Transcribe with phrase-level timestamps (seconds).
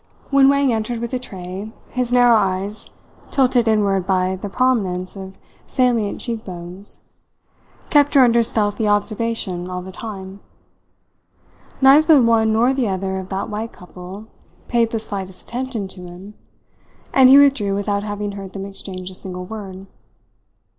[0.31, 2.89] When Wang entered with a tray, his narrow eyes,
[3.29, 7.01] tilted inward by the prominence of salient cheek bones,
[7.91, 10.39] kept her under stealthy observation all the time.
[11.81, 14.25] Neither the one nor the other of that white couple
[14.69, 16.33] paid the slightest attention to him
[17.13, 19.85] and he withdrew without having heard them exchange a single word.